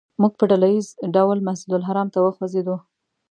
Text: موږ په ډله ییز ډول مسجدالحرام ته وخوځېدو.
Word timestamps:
موږ 0.21 0.33
په 0.39 0.45
ډله 0.49 0.67
ییز 0.73 0.87
ډول 1.15 1.37
مسجدالحرام 1.47 2.07
ته 2.13 2.19
وخوځېدو. 2.21 2.75